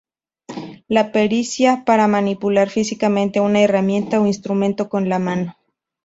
[0.87, 5.55] La pericia para manipular físicamente una herramienta o instrumento con la mano.